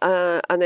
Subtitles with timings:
[0.00, 0.64] 啊，安尼，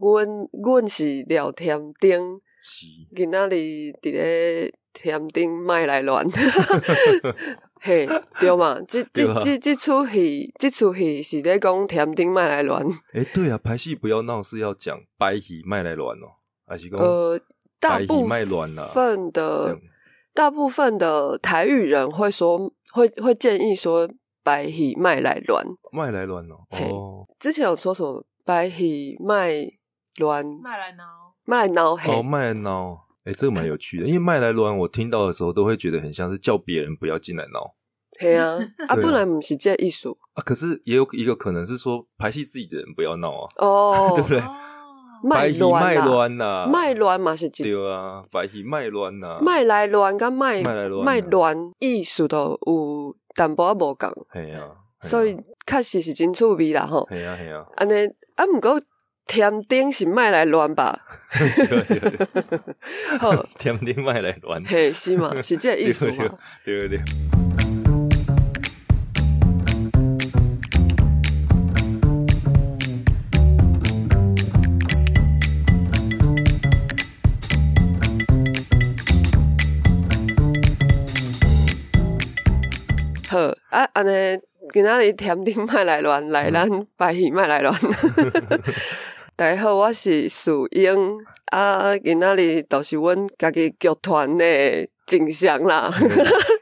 [0.00, 3.54] 阮阮是聊天顶，是，今仔日
[4.02, 6.26] 伫咧天顶卖来乱，
[7.80, 8.06] 嘿，
[8.40, 8.80] 对嘛？
[8.88, 12.84] 即即即即出戏，即出戏是咧讲天顶卖来乱，
[13.14, 16.26] 哎，对啊，拍戏不要闹是要讲白戏卖来乱哦，
[16.66, 17.40] 还是讲呃，
[17.78, 18.44] 大部卖
[18.92, 19.78] 分的
[20.34, 22.58] 大部分的台语人会说，
[22.92, 24.10] 会会建议说
[24.42, 25.64] 白戏卖来乱。
[25.92, 26.66] 卖来乱哦？
[26.70, 29.70] 嘿哦之前有说什么白喜麦
[30.18, 31.04] 乱麦来挠，
[31.44, 37.74] 卖脑嘿，哦，麦来闹，哎，这个蛮有趣的，因为麦来乱，我听到的时候都会觉得很像是叫别人不要进来闹
[38.20, 38.54] 嘿啊，
[38.88, 39.06] 啊，对啊。
[39.06, 44.38] 本来不是这艺术啊，可是也有一个可能是说排戏自己的人不要闹啊，哦， 对不对？
[44.40, 44.54] 哦，
[45.24, 51.04] 卖白戏卖乱啦，乱呐，卖乱嘛是一对啊，白戏卖乱呐，卖来乱跟卖卖来乱啊。
[51.04, 54.66] 卖乱艺术都有淡薄仔无共，嘿啊，嘿啊
[55.02, 57.06] 所以确实是真趣味啦吼。
[57.10, 58.06] 嘿啊嘿啊，安尼
[58.36, 58.80] 啊，毋过
[59.26, 60.96] 天顶是卖来乱吧？
[63.18, 65.42] 好，天天卖来乱，嘿，是嘛？
[65.42, 66.38] 是这个意思嘛？
[66.64, 67.00] 对对对。
[83.28, 83.38] 好
[83.70, 84.38] 啊，安尼
[84.72, 87.74] 今仔日天顶卖来乱，来咱白戏卖来乱。
[89.36, 91.18] 大家好，我是树英
[91.50, 95.92] 啊，今仔日都是阮家己剧团的景象啦。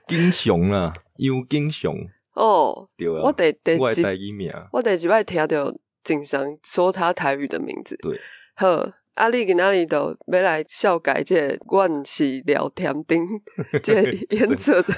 [0.09, 1.95] 金熊啦，有金熊，
[2.35, 5.73] 哦，对啊，我第第我的一第一名，我第一摆听到
[6.03, 7.97] 景象说他台语的名字。
[8.03, 8.19] 对，
[8.55, 13.25] 好，啊，你今仔日就要来笑改这个阮是聊天顶
[13.81, 14.95] 这个演出的。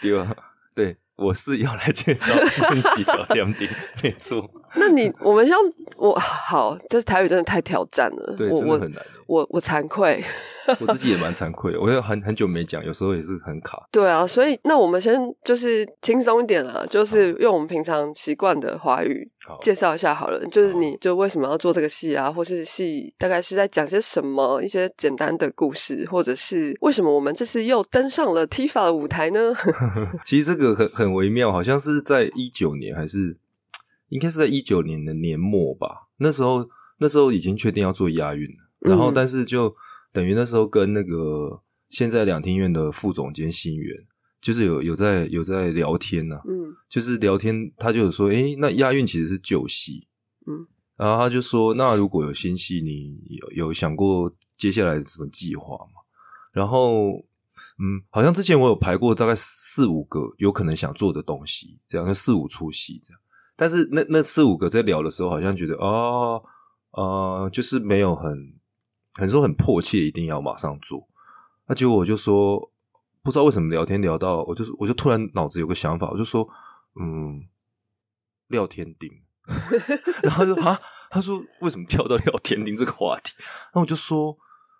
[0.00, 0.36] 对啊，
[0.76, 3.68] 对，我是要来介绍练习聊天顶，
[4.02, 5.56] 没错，那你我们像
[5.96, 8.34] 我好，这台语真的太挑战了。
[8.36, 9.06] 对，真的很难欸。
[9.32, 10.22] 我我惭愧。
[10.78, 13.88] 我自己也蛮惭愧，我也很很久没讲，有时候也是很卡。
[13.90, 20.46] 对啊，所以那我们先就是轻松一点啊，就是用我们平常习惯的华语好，介绍一下好了。
[20.46, 29.52] 就是你就为什么要做这个戏啊，或是戏大概是在讲些什么，一些简单的故事，或者是为什么我们这次又登上了 TIFA 的舞台呢？
[30.24, 33.36] 其实这个很很微妙，好像是在一九年还是
[34.10, 36.08] 应该是在一九年的年末吧。
[36.18, 36.68] 那时候
[36.98, 39.74] 那时候已经确定要做押韵了，然后嗯但是就
[40.12, 43.96] 等于那时候跟那个现在两厅院的副总监新源，
[44.40, 50.06] 就是有有在有在聊天呐、嗯就是聊天，他就有说，诶，那押韵其实是旧戏，
[50.46, 50.66] 嗯，
[50.96, 56.02] 然后他就说，那如果有新戏，你有有想过接下来什么计划吗？
[56.52, 57.12] 然后，
[57.78, 63.20] 嗯，好像之前我有排过大概四五个有可能想做的东西，这样就四五出戏这样。
[63.56, 66.42] 但是那那四五个在聊的时候，好像觉得哦，
[66.90, 68.52] 呃，就是没有很
[69.14, 71.08] 很说很迫切，一定要马上做。
[71.66, 72.70] 那结果我就说，
[73.22, 76.48] 不知道为什么聊天聊到，我就我就突然脑子有个想法，我就说，
[77.00, 77.46] 嗯，
[78.48, 79.10] 廖天丁，
[80.22, 80.80] 然后他就啊，
[81.10, 83.34] 他说为什么跳到廖天丁这个话题？
[83.38, 84.36] 然后我就说，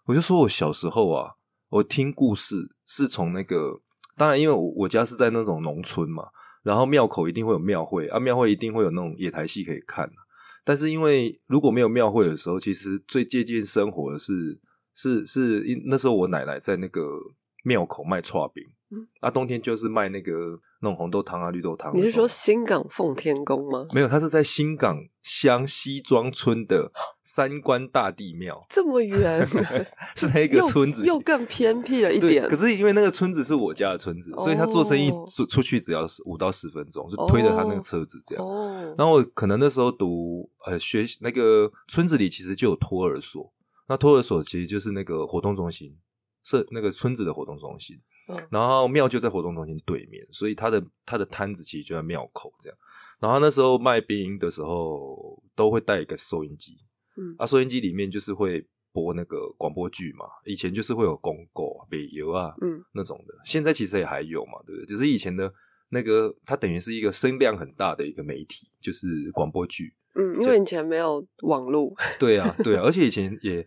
[0.07, 1.35] 我就说我小时候啊，
[1.69, 3.81] 我听故事是从那个，
[4.17, 6.29] 当然因为我我家是在那种农村嘛，
[6.63, 10.19] 然后庙口一定会有庙会啊，庙会一定会有那种野台戏可以看、啊、
[10.65, 14.61] 但是因为如果没有庙会的时候，其实最接近生活的是
[14.95, 17.19] 是是因那时候我奶奶在那个
[17.65, 19.09] 庙口卖串饼，嗯。
[19.21, 21.97] 啊，冬天就是卖那个那种红豆汤啊、绿豆汤。
[21.97, 23.87] 你是说新港奉天宫吗？
[23.93, 24.09] 没有？
[24.09, 26.91] 他是在新港乡西庄村的
[27.23, 29.47] 三官大帝庙，这么远，
[30.17, 32.49] 是在一个村子里又更偏僻了一，点。
[32.49, 38.45] 可是因为那个村子是我家的村子，所以他做生意哦出出去只要五到十分钟，就推着他那个车子这样。
[38.45, 43.53] 哦，然后我可能那时候读呃学那个村子里其实就有托儿所，
[43.89, 45.97] 那托儿所其实就是那个活动中心，
[46.43, 47.97] 是那个村子的活动中心。
[48.29, 52.79] 嗯然后庙就在活动中心对面，所以他的他的摊子其实就在庙口这样。
[53.21, 56.79] 然后那时候卖冰的时候都会带一个收音机，
[57.17, 64.87] 嗯啊，收音机里面就是会播那个广播剧嘛，以前就是会有公购啊、北邮啊，嗯那种的，现在其实也还有嘛，对不对？
[64.87, 65.53] 只是以前的
[65.91, 69.95] 那个，它等于是一个声量很大的一个媒体，就是广播剧。
[70.15, 73.67] 嗯，因为以前没有网络，对啊，对啊，而且以前也，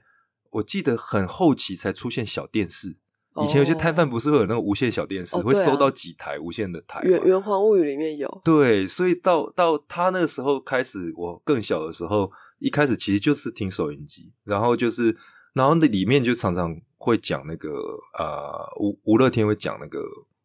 [0.52, 2.98] 我记得很后期才出现小电视。
[3.44, 15.18] 以前有些摊贩不是会有那个无线小电视，会收到几台无线的台嘛圆圆环物语里面有，对，所以到到他那个时候开始，我更小的时候，一开始其实就是听收音机，然后就是，
[15.54, 17.70] 然后那里面就常常会讲那个
[18.18, 20.02] 呃吴吴乐天会讲那个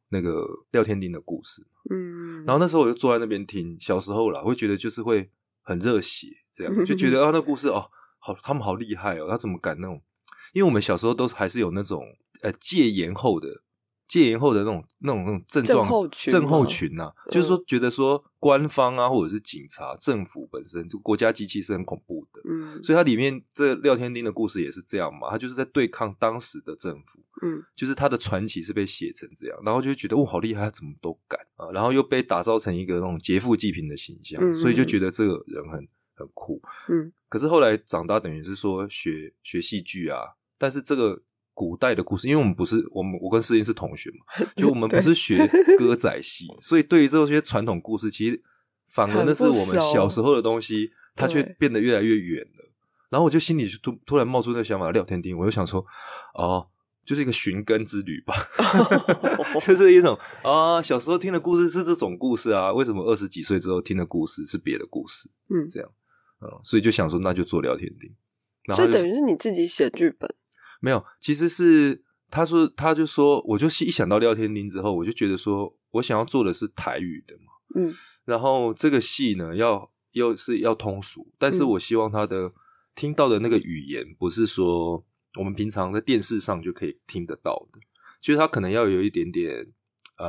[0.09, 5.31] 那个廖天丁的故事，嗯，然后那时候我就坐在那边听，小时候啦，会觉得就是会
[5.63, 7.89] 很热血，这样 就觉得啊，那故事哦，
[8.19, 10.03] 好，他们好厉害哦，他怎么敢那种？
[10.53, 12.03] 因为我们小时候都还是有那种
[12.43, 13.63] 呃戒严后的
[14.09, 22.83] 戒严后的那种那种那种症状症候群症候群呐、嗯就是说觉得说官方啊或者是警察政府本身就国家机器是很恐怖的，嗯。
[22.83, 27.63] 所以它里面这廖天丁的故事也是这样嘛，他就是在对抗当时的政府，嗯。
[27.77, 35.87] 就是他的传奇是被写成这样，然后就觉得哦好厉害，他怎么都敢啊，然后又被打造成一个那种劫富济贫的形象，所以就觉得这个人很
[36.17, 36.61] 很酷。
[36.89, 37.13] 嗯。
[37.29, 40.19] 可是后来长大，等于是说学学戏剧啊，
[40.59, 41.23] 但是这个
[41.61, 45.47] 古代的故事，因为我们不是我们我跟世英是同学嘛， 就我们不是学
[45.77, 48.43] 歌仔戏， 所以对于这些传统故事，其实
[48.89, 52.73] 反而那是我们小时候的东西，它却变得越来越远了。
[53.11, 55.85] 然后我就心里就突突然冒出那个想法，廖天丁，我就想说，
[56.35, 56.67] 哦，
[57.05, 58.35] 就是一个寻根之旅吧，
[59.67, 65.29] 就是一种啊，小时候听的故事是这种故事啊，为什么二十几岁之后听的故事是别的故事？
[65.51, 65.91] 嗯，这样，
[66.41, 68.11] 嗯，所以就想说那就做聊天丁，
[68.65, 70.33] 然后就所以等于是你自己写剧本，
[70.81, 77.93] 没有，其实是他说他就说，我就一想到廖天丁之后，我就觉得说我想要做的是台语的嘛，嗯。
[78.25, 81.69] 然后这个戏呢要又是要通俗，但是嗯。
[81.71, 82.53] 我希望他的
[82.95, 85.05] 听到的那个语言不是说
[85.39, 87.79] 我们平常在电视上就可以听得到的，
[88.21, 89.67] 就是他可能要有一点点
[90.19, 90.27] 呃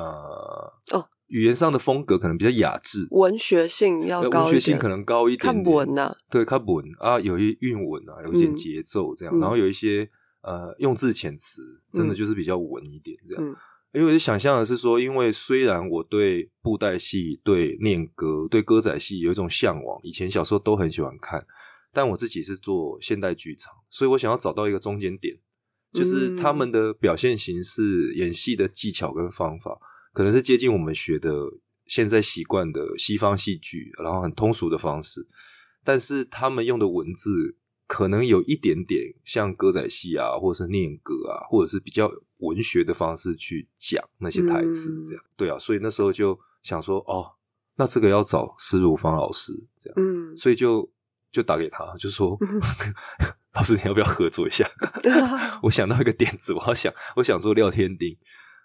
[0.91, 8.55] 哦语言上的风格可能比较雅致，文学性要文学性可能高一点看点文呐，对，看文啊，有一韵文啊，有一点嗯。
[8.55, 9.39] 节奏这样，嗯。
[9.39, 10.09] 然后有一些
[10.41, 11.61] 呃用字遣词，
[11.91, 12.15] 真的嗯。
[12.15, 13.43] 就是比较稳一点这样。
[13.43, 13.55] 嗯。
[13.93, 21.45] 因为我就想象的是说，因为虽然我对布袋戏、对念歌、对歌仔戏有一种向往，以前小时候都很喜欢看，
[21.91, 25.37] 但我自己是做现代剧场，所以我想要找到一个中间点，
[25.91, 29.77] 就是他们的表现形式、演戏的技巧跟方法，
[30.13, 31.29] 可能是接近我们学的
[31.85, 35.27] 现在习惯的西方戏剧，然后很通俗的方式，
[35.83, 37.57] 但是他们用的文字
[37.91, 47.29] 可能有一点点像歌仔戏啊，或者是念歌啊，或者是比较文学的方式去讲那些台词，嗯这样、对啊，所以那时候就想说，哦，
[47.75, 50.89] 那这个要找施如芳老师这样，嗯，所以就
[51.33, 52.39] 就打给他，就说
[53.55, 54.65] 老师你要不要合作一下？
[55.63, 58.17] 我想到一个点子，我要想我想做廖天丁，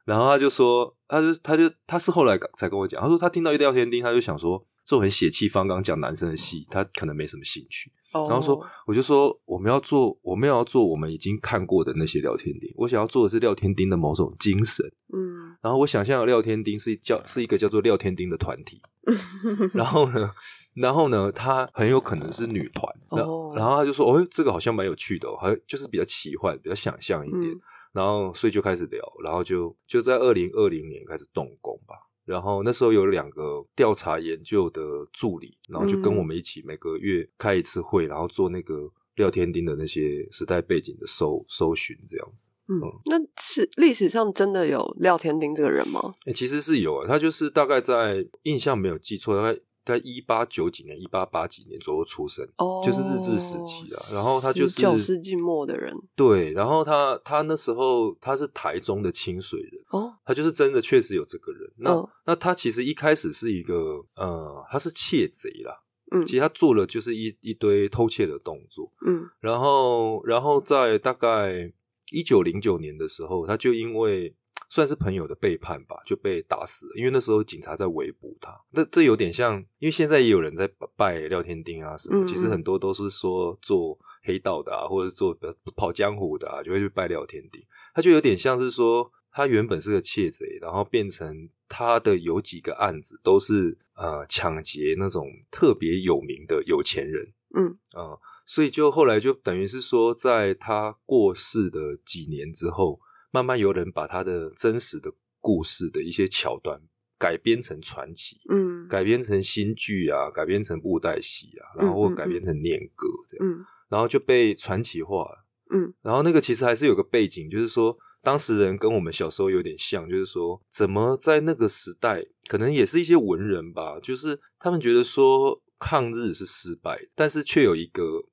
[0.05, 7.91] 然后他就说，他就他就他是后来才跟我讲，他说他听到一廖天丁，他就想说这种很血气方刚讲男生的戏，他可能没什么兴趣。
[8.23, 14.85] 然然后说，我就说我们要做，我们要做我们已经看过的那些廖天丁，我想要做的是廖天丁的某种精神。
[15.13, 18.81] 嗯然后我想象的廖天丁是叫是一个叫做廖天丁的团体，
[19.75, 20.31] 然后呢，
[20.75, 27.53] 然后呢，他很有可能是女团，然后哦然后他就说，哦，这个好像蛮有趣的、哦，还就是比较奇幻，比较想象一点。
[27.53, 27.61] 嗯
[27.97, 31.95] 然后所以就开始聊，然后就就在二零二零年开始动工吧。
[32.27, 34.83] 然后那时候有两个调查研究的
[35.13, 42.51] 助理，然后就跟嗯我们一起每个月开一次会，然后做那个廖天丁的那些时代背景的搜搜寻，这样子。
[42.69, 46.01] 嗯，那是历史上真的有廖天丁这个人吗？
[46.27, 53.97] 诶、其实是有啊，他就是大概在印象没有记错，大概在一八九几年、一八八几年左右出生，哦，就是日治时期啊。
[54.13, 59.85] 然后他就是九世纪末的人对，然后他他那时候他是台中的清水人。
[59.91, 61.73] 哦，他就是真的确实有这个人。
[61.79, 65.85] 那、嗯那他其实一开始是一个呃，他是窃贼啦。
[66.13, 71.73] 嗯其实他做了就是一一堆偷窃的动作，嗯然后然后在大概
[72.13, 74.35] 一九零九年的时候，他就因为
[74.69, 76.93] 算是朋友的背叛吧，就被打死了。
[76.97, 78.51] 因为那时候警察在围捕他。
[78.71, 85.37] 那这有点像，因为现在也有人在拜廖天丁啊什么，嗯其实嗯很多都是说做黑道的啊，或者做
[85.77, 87.63] 跑江湖的啊，就会去拜廖天丁。
[87.95, 103.01] 他就有点像是说，他原本是个窃贼，然后变成他的有几个案子都是呃抢劫那种特别有名的有钱人，嗯啊、所以就后来就等于是说，在他过世的几年之后，
[103.37, 105.13] 慢慢有人把他的真实的
[105.43, 106.81] 故事的一些桥段
[107.19, 108.89] 改编成传奇，嗯。
[108.89, 113.63] 改编成新剧啊，改编成布袋戏啊，然后或改编成念歌这样，嗯。
[113.91, 115.45] 然后就被传奇化了。
[115.71, 115.93] 嗯。
[116.01, 128.25] 然后那个其实还是有个背景，就是说当时人跟我们小时候有点像，就是说怎么在那个时代，可能也是一些文人吧，就是他们觉得说抗日是失败，但是却有一个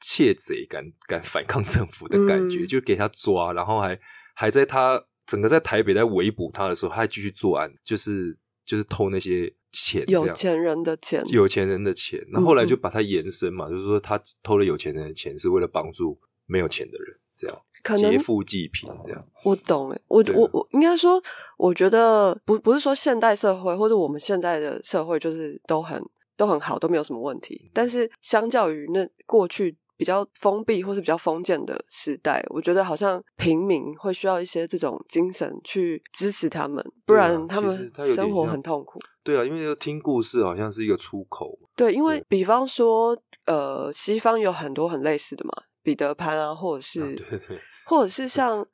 [0.00, 2.66] 窃贼敢敢反抗政府的感觉，嗯。
[2.66, 3.98] 就给他抓，然后还
[4.38, 19.26] 还在他整个在台北在围捕他的时候，他还继续作案，就是就是偷那些钱，有钱人的钱，有钱人的钱，那后来就把它延伸嘛，就是说他偷了有钱人的钱，是为了帮助没有钱的人，这样可能劫富济贫这样。
[19.42, 21.22] 我懂诶，我我我应该说，
[21.56, 26.02] 我觉得不不是说现代社会或者我们现在的社会就是都很
[26.36, 27.70] 都很好，都没有什么问题。
[27.72, 38.98] 但是相较于那过去比较封闭或是比较封建的时代，我觉得好像平民会需要一些这种精神去支持他们，不然他们生活很痛苦。
[39.22, 41.68] 对啊，因为要听故事好像是一个出口嘛。
[41.74, 48.66] 对，因为比方说，呃，西方有很多很类似的嘛，彼得潘啊，或者是、啊对对，或者是像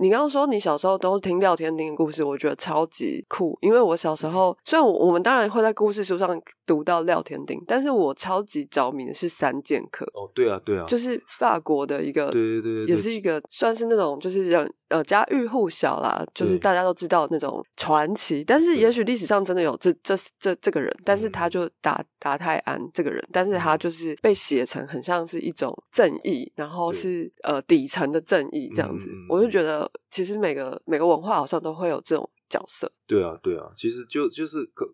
[0.00, 3.58] 你刚刚说你小时候都是听廖天丁的故事，我觉得超级酷。
[3.60, 18.44] 因为我小时候虽然我我们当然会在故事书上读到廖天丁，但是我超级着迷的是三剑客，哦，对啊，对啊，就是法国的一个，对对对也是一个算是那种就是人呃家喻户晓啦，就是大家都知道那种传奇。
[18.44, 29.10] 但是也许历史上真的有这这这这个人，但是嗯他就达达泰安这个人，但是他就是被写成很像是一种正义，然后是呃底层的正义这样子。
[29.28, 32.90] 我就觉得其实每个每个文化好像都会有这种角色。
[33.06, 34.88] 对啊，对啊，其实就就是可，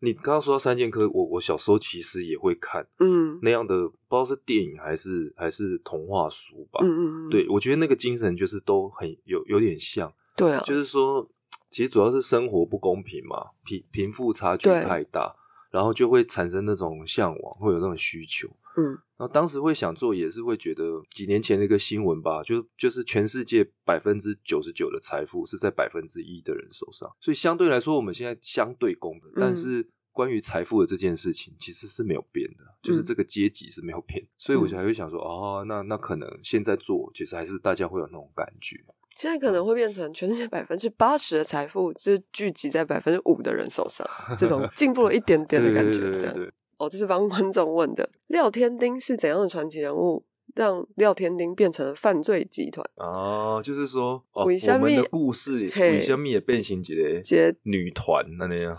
[0.00, 6.80] 你刚刚说到三剑客，我我小时候其实也会看嗯那样的，不知道是电影还是还是童话书吧。
[6.82, 11.28] 嗯嗯嗯，对，我觉得那个精神就是都很有有点像，对啊，就是说，
[11.70, 15.34] 其实主要是生活不公平嘛，贫贫富差距太大，
[15.70, 18.48] 然后就会产生那种向往，会有那种需求。
[18.76, 38.76] 嗯然后当时会想做，也是会觉得几年前的一个新闻吧，就就是全世界百分之九十九的财富是在百分之一的人手上，所以相对来说，我们现在相对公平，嗯但是关于财富的这件事情其实是没有变的，就是嗯这个阶级是没有变，所以我才会想说，哦，那那可能现在做，其实还是大家会有那种感觉。
[39.16, 45.98] 现在可能会变成全世界百分之八十的财富就聚集在百分之五的人手上， 这种进步了一点点的感觉。
[45.98, 48.10] 这样对对对对哦，这是帮观众问的。
[48.28, 52.84] 廖天丁是怎样的传奇人物，让廖天丁变成了犯罪集团？
[52.96, 58.74] 哦，就是说，我们的故事嘿为什么也变形一个女团那那样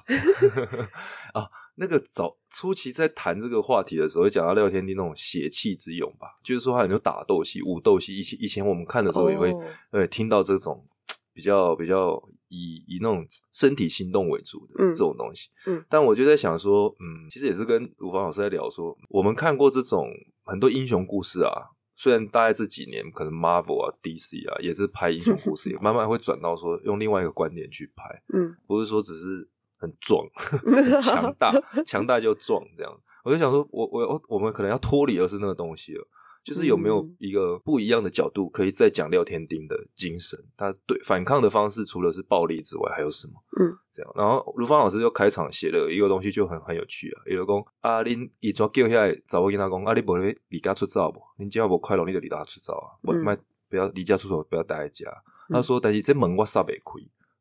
[1.33, 1.49] 啊？
[1.77, 9.61] 那个早初期在谈这个话题的时候，会讲到廖天丁那种血气之勇吧，就是说他很多打斗戏、武斗戏，以前以前我们看的时候也会、哦
[9.91, 10.85] 呃听到这种
[11.33, 12.17] 比较比较
[12.49, 15.49] 以以那种身体行动为主的嗯这种东西。
[15.65, 20.07] 嗯但我就在想说，嗯，其实也是跟吴芳老师在聊说，我们看过这种
[20.43, 21.51] 很多英雄故事啊。
[21.97, 29.47] 虽然大概这几年可能 Marvel 啊、DC 啊也是拍英雄故事， 也慢慢会转到说用另外一个观点去拍，嗯不是说只是
[29.77, 31.53] 很壮、 很强大、
[31.85, 32.91] 强大就壮这样。
[33.23, 36.05] 我就想说，我我我们可能要脱离而是那个东西了，
[36.45, 43.33] 就是有没有嗯一个不一样的角度，可以再讲廖天丁的精神，他对反抗的方式除了是暴力之外，还有什么？
[43.59, 44.13] 嗯，这样。
[44.15, 47.21] 然后卢芳老师就开场写了一个东西，就很很有趣啊。
[47.25, 51.19] 有讲啊，恁伊抓叫下来，找我跟他讲啊，你无咧离家出走不？
[51.43, 53.35] 恁只要不快乐，你就离家出走啊，不嗯卖、
[53.67, 55.09] 不要离家出走，不要待在家。
[55.49, 56.79] 嗯他说，但是这门我杀不开。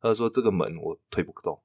[0.00, 1.58] 他说这个门我推不动。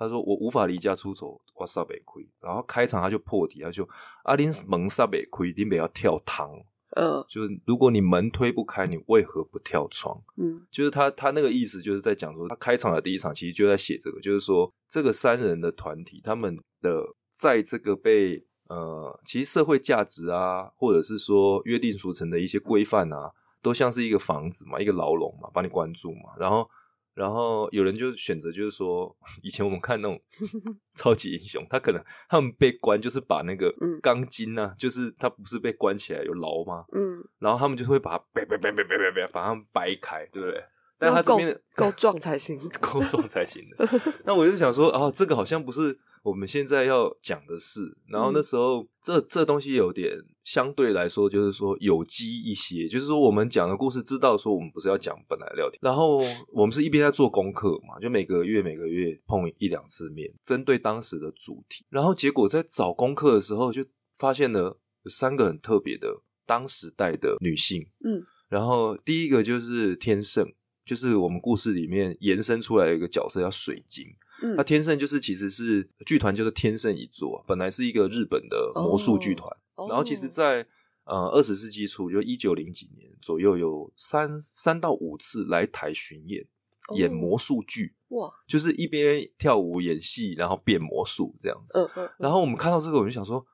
[0.00, 2.26] 他说我无法离家出走，我杀不开。
[2.40, 3.86] 然后开场他就破题，他就
[4.24, 6.50] 阿林门杀不开，恁不要跳堂。
[6.96, 10.20] 嗯就是如果你门推不开，你为何不跳窗？
[10.38, 23.30] 嗯就是他他那个意思，就是在讲说，他开场的第一场其实就在写这个，就是说这个三人的团体，他们的在这个被呃，其实社会价值啊，或者是说约定俗成的一些规范啊，
[23.62, 26.32] 都像是一个房子嘛，一个牢笼嘛，把你关住嘛。
[26.38, 26.68] 然后
[27.14, 30.20] 然后有人就选择就是说， 以前我们看那种
[30.96, 36.84] 超级英雄，他可能他们被关就是把那个嗯钢筋啊，就是他不是被关起来有牢吗？
[36.92, 40.64] 嗯，然后他们就会把它掰掰掰掰掰掰掰，把它们掰开，对不对？
[40.98, 42.58] 但他这边的够壮才行。
[42.78, 43.88] 够壮才行的。
[44.24, 47.96] 那我就想说，啊，这个好像不是我们现在要讲的是。
[48.08, 56.18] 然后那时候，这这东西有点相对来说，就是说有机一些，就是说我们讲的故事，知道说我们不是要讲本来聊天，然后
[56.52, 61.84] 我们是一边在做功课嘛，就每个月每个月碰一两次面，针对当时的主题。
[61.88, 63.84] 然后结果在找功课的时候，就
[64.18, 67.82] 发现了有三个很特别的当时代的女性。
[68.04, 70.44] 嗯然后第一个就是天圣，
[70.84, 74.04] 就是我们故事里面延伸出来的一个角色叫水晶。
[74.42, 74.54] 嗯。
[74.56, 79.86] 那天圣就是其实是剧团叫做天圣一座，本来是一个日本的魔术剧团，哦。
[79.88, 80.66] 然后其实在，
[81.04, 86.42] 呃二十世纪初，就一九零几年左右，有三三到五次来台巡演，
[86.88, 86.96] 哦。
[86.96, 91.78] 演魔术剧，哇，就是一边跳舞演戏，然后变魔术这样子。
[91.78, 93.44] 嗯嗯，然后我们看到这个，我就想说，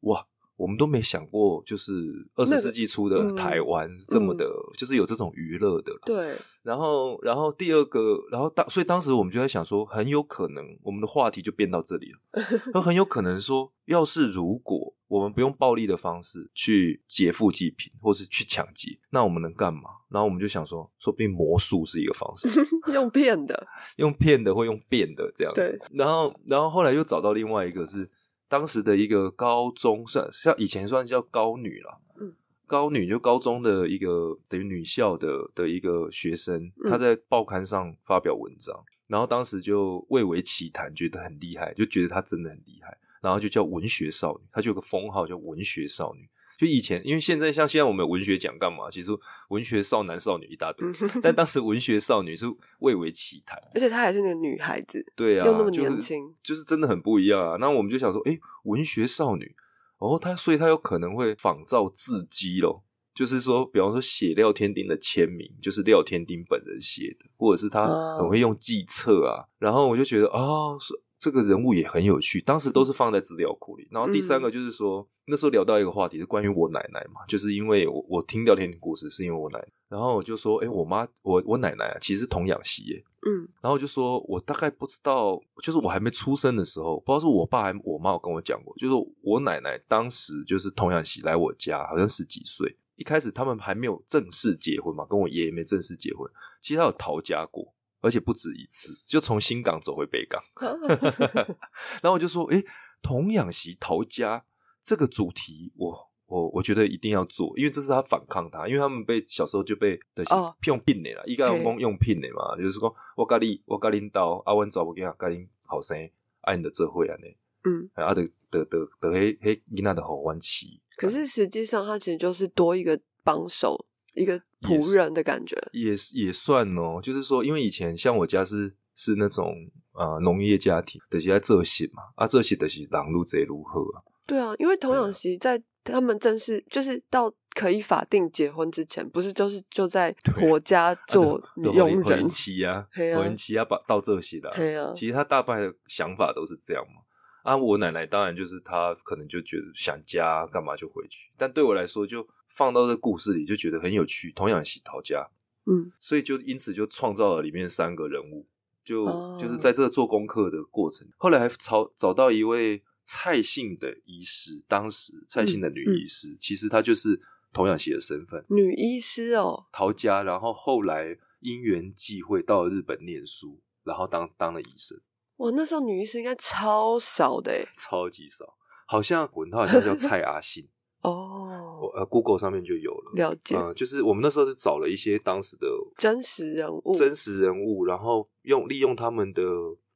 [0.00, 0.26] 哇，
[0.56, 1.92] 我们都没想过，就是
[2.34, 4.46] 二十世纪初的嗯台湾是这么的，
[4.76, 5.92] 就是有这种娱乐的。
[6.04, 12.18] 对，然后，然后第二个，然后当，所以当时我们就在想说，很有可能我们的话题就变到这里了。
[12.72, 19.90] 那很有可能说，要是如果我们不用暴力的方式去劫富济贫，或是去抢劫，那我们能干嘛？
[20.08, 22.48] 然后我们就想说，说不定魔术是一个方式。
[22.92, 25.78] 用骗的，用骗的或用变的这样子。
[25.92, 28.08] 然后，然后后来又找到另外一个是
[28.48, 32.32] 当时的一个高中，算像以前算叫高女了，嗯，
[32.66, 36.90] 高女就高中的一个等于女校的的一个学生，嗯。
[36.90, 46.28] 她在报刊上发表文章，然后当时就蔚为奇谈，觉得很厉害，就觉得她真的很厉害，然后就叫文学少女，她就有个封号叫文学少女。
[46.56, 48.88] 就以前，因为现在像现在我们有文学奖干嘛？
[48.90, 49.10] 其实
[49.48, 50.88] 文学少男少女一大堆，
[51.22, 52.46] 但当时文学少女是
[52.80, 53.60] 蔚为奇谈。
[53.74, 57.56] 而且她还是个女孩子，对啊，又那么就是年轻就是真的很不一样啊。
[57.60, 59.54] 那我们就想说，诶，文学少女
[59.98, 62.82] 哦，她所以她有可能会仿造字迹咯，
[63.14, 69.44] 就是说，比方说写廖天丁的签名，就是廖天丁本人写的，或者是他哦很会用计策啊。
[69.58, 73.88] 然后我就觉得，哦，是这个人物也很有趣，当时都是放在资料库里。
[73.90, 83.04] 然后第三个就是说，那时候聊到一个话题是关于我奶奶嘛，就是因为我我听聊天丁故事是因为我奶奶，然后我就说，诶，我妈我我奶奶啊，其实是童养媳耶。
[83.28, 92.76] 嗯然后就说，我大概不知道，就是我还没出生的时候，不知道是我爸还我妈有跟我讲过，就是我奶奶当时就是童养媳来我家，好像十几岁。
[92.94, 96.26] 一开始他们还没有正式结婚嘛，跟我爷爷没正式结婚。
[96.62, 100.42] 其实他有逃家过，而且不止一次，就从新港走回北港。
[102.02, 102.64] 然后我就说，诶，
[103.02, 104.44] 童养媳逃家
[104.80, 116.10] 这个主题，我我我觉得一定要做，因为这是他反抗他，因为他们被小时候就被的哦用聘的啦，一个嘿讲用聘的嘛，就是说我甲你我甲恁兜啊，阮查某囝甲恁后生
[116.42, 117.88] 按的这会安尼，嗯。
[117.94, 120.80] 啊，得得得得，迄迄囡仔的好阮饲。
[120.96, 125.56] 可是实际上，他其实就是多一个帮手，一个仆人的感觉。
[125.72, 129.54] 也也算哦，就是说，因为以前像我家是是那种
[129.92, 142.28] 呃农业家庭，就是在这些嘛，啊这些等是狼路贼如何啊，对啊，因为童养媳在他们正式就是到可以法定结婚之前，不是就是就在 婆家做都佣人？
[142.28, 147.02] 妻啊， 嘿啊婚妻啊，把到这些的、对啊其实他大半的想法都是这样嘛。
[147.44, 155.28] 啊，我奶奶当然就是她可能就觉得想家干嘛就回去，但对我来说就放到这故事里就觉得很有趣，童养媳逃家，
[155.66, 155.92] 嗯。
[155.98, 158.46] 所以就因此就创造了里面三个人物，
[158.84, 167.20] 就、哦就是在这个做功课的过程，后来还找找到一位蔡姓的医师，当时蔡姓的女医师，其实她就是
[167.52, 174.98] 童养媳的身份，女医师哦，逃家，然后后来因缘际会到了日本念书，然后当当了医生，
[175.36, 180.68] 哇，那时候女医师应该超少的诶超级少，好像文涛好像叫蔡阿信，
[181.10, 183.12] 哦，呃 Google 上面就有了。
[183.14, 189.42] 了解、嗯、就是我们那时候是找了一些当时的真实人物，真实人物，然后用利用他们的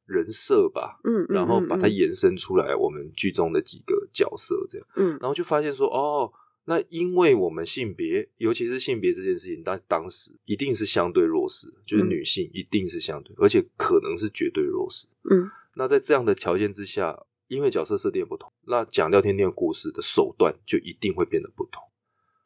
[0.07, 1.92] 人设吧，嗯，嗯然后把它嗯。
[1.92, 5.18] 延伸出来，我们剧中的几个角色这样，嗯。
[5.20, 6.33] 然后就发现说，哦，
[6.64, 12.09] 那因为我们性别，尤其是性别这件事情，当当时一定是相对弱势，就是嗯。
[12.09, 15.07] 女性一定是相对，而且可能是绝对弱势。
[15.31, 15.51] 嗯。
[15.75, 17.16] 那在这样的条件之下，
[17.50, 21.82] 因为角色设定不同，那讲廖天丁的故事的手段就一定会变得不同。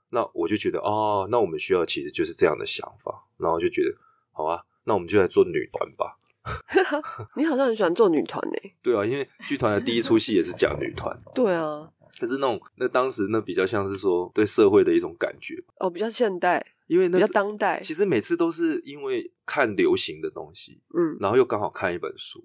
[0.08, 3.94] 那我就觉得，哦，那我们需要其实就是这样的想法，然后就觉得，
[4.32, 6.18] 好啊，那我们就来做女团吧。
[7.36, 8.70] 你好像很喜欢做女团呢。
[8.82, 11.86] 对啊，因为剧团的第一出戏也是讲女团， 对啊，
[12.18, 22.42] 可是那种那当时那比较像是说对社会的一种感觉，哦，比较现代，因为那是当代其实每次都是因为看流行的东西，嗯然后又刚好看一本书，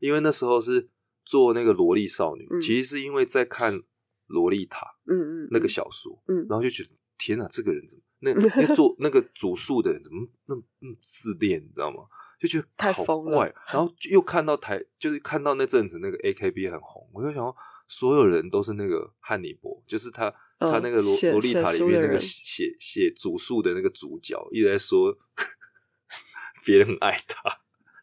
[0.00, 0.88] 因为那时候是
[1.24, 2.60] 做那个萝莉少女，嗯。
[2.60, 3.82] 其实是因为在看
[4.26, 6.46] 萝莉塔嗯嗯，那个小说，嗯。
[6.48, 12.04] 然后就觉得天哪，这个人怎么那那做那个主述的人怎么那么那么自恋，你知道吗？
[12.40, 17.54] 就觉得好太疯了怪，然后又看到台，就是看到那阵子那个 A K B 很红，我就想说
[17.86, 20.34] 所有人都是那个汉尼伯，就是他、嗯
[20.70, 25.16] 他那个罗写罗丽塔里面那个写写主述的那个主角，一直在说
[26.64, 27.56] 别人很爱他，然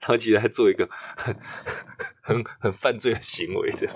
[0.09, 1.35] 后其实还做一个很
[2.21, 3.95] 很很犯罪的行为，这样，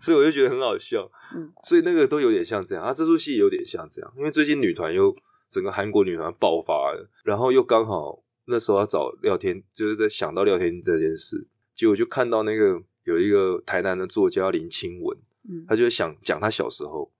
[0.00, 1.10] 所以我就觉得很好笑。
[1.34, 5.14] 嗯，所以那个都有点像这样啊，这出戏也有点像这样，因为最近女团又
[5.48, 15.16] 整个韩国女团爆发了，然后又刚好那时候要找廖天，就是在想到廖天这件事，结果就看到那个有一个台南的作家林清文，
[15.48, 17.12] 嗯他就想讲他小时候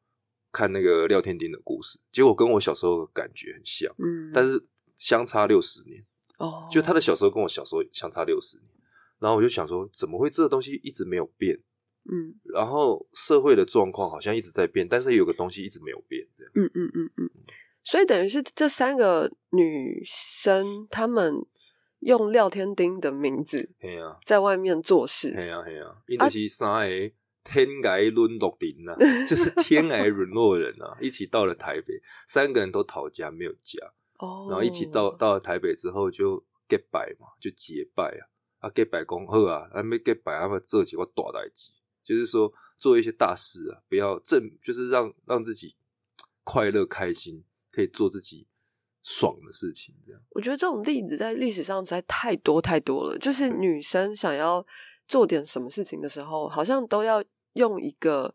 [0.51, 4.65] 看那个廖天丁的故事，结果跟我小时候的感觉很像，嗯，但是
[4.97, 6.05] 相差六十年。
[6.45, 8.69] 哦，就他的小时候跟我小时候相差六十年，
[9.19, 11.59] 然后我就想说，怎么会这个东西一直没有变？
[12.07, 17.31] 嗯然后社会的状况好像一直在变，但是有个东西一直没有变，这样嗯嗯嗯嗯，
[17.83, 21.35] 所以等于是这三个女生，她们
[22.01, 27.11] 用廖天丁的名字嘿呀、在外面做事，嘿呀、嘿呀、因为是三个
[27.43, 28.95] 天涯沦落人呐、
[29.27, 31.95] 就是天涯沦落人啊，一起到了台北，
[32.27, 33.79] 三个人都逃家没有家，
[34.25, 36.37] 哦，然后一起到到了台北之后就
[36.69, 38.23] get 拜嘛，就结拜啊，
[38.59, 41.71] 啊 get 拜恭贺啊，还没结拜，他们这几个大代志，
[42.03, 45.77] 就是说做一些大事啊，不要正，就是让让自己
[46.43, 48.47] 快乐开心，可以做自己
[49.03, 49.95] 爽的事情。
[50.07, 53.19] 这样，我觉得这种例子在历史上实在太多太多了。
[53.19, 54.67] 就是女生想要
[55.07, 57.23] 做点什么事情的时候，好像都要
[57.55, 58.35] 用一个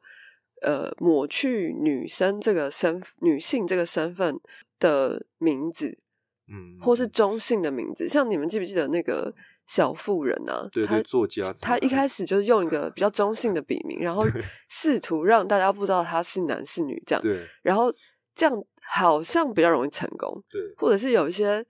[0.61, 4.39] 呃抹去女生这个身女性这个身份
[4.79, 6.01] 的名字，
[6.47, 8.07] 嗯，或是中性的名字。
[8.09, 9.33] 像你们记不记得那个？
[9.69, 14.25] 小妇人啊，对他作家，他一开始就是用一个比较中性的笔名，然后
[14.67, 17.93] 试图让大家不知道他是男是女这样，对，然后
[18.33, 21.63] 这样好像比较容易成功，对，或者是有一些，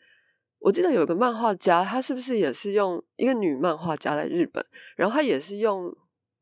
[0.59, 5.93] 我记得有个漫画家，他是不是也是用一个女漫画家在日本，然后他也是用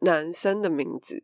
[0.02, 1.20] 男生的名字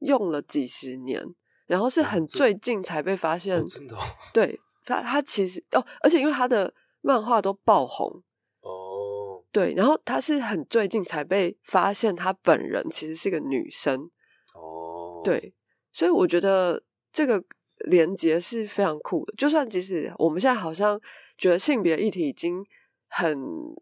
[0.00, 1.22] 用了几十年，
[1.66, 3.96] 然后是很最近才被发现，真的，
[4.32, 8.22] 对，他他其实哦，而且因为他的漫画都爆红
[8.60, 9.44] 哦。
[9.50, 14.10] 对，然后他是很最近才被发现，他本人其实是个女生。
[14.54, 15.54] 哦，对，
[15.90, 17.42] 所以我觉得这个
[17.86, 19.32] 连接是非常酷的。
[19.36, 21.00] 就算即使我们现在好像
[21.38, 22.62] 觉得性别议题已经
[23.10, 23.38] 很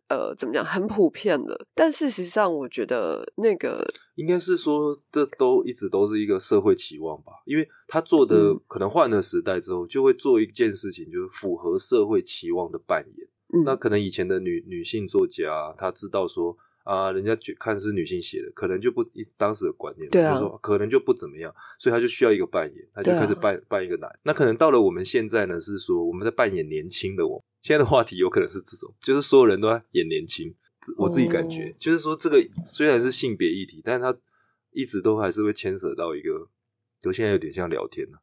[0.09, 3.85] 呃怎么讲很普遍的，但事实上，我觉得那个
[4.15, 7.33] 应该是说，这都一直都是一个社会期望吧。
[7.45, 13.29] 因为他做的可能换了时代之后，就会做一件事情，就是符合社会期望的扮演。
[13.65, 19.05] 那可能以前的女女性作家，她知道说啊，人家看是女性写的，可能就不
[19.37, 24.11] 当时的观念，对啊，说可能就不怎么样，所以她就需要一个扮演，她就开始扮扮一个男。
[24.23, 27.43] 那可能到了我们现在呢，是说我们在扮演年轻的我。
[27.67, 30.55] 现在的话题有可能是这种，就是所有人都在演年轻。
[30.97, 34.17] 我自己感觉，就是说这个虽然是性别议题，但是它
[34.71, 36.49] 一直都还是会牵扯到一个，
[37.01, 38.23] 就现在有点像聊天了，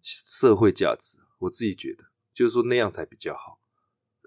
[0.00, 1.18] 社会价值。
[1.40, 3.58] 我自己觉得，就是说那样才比较好。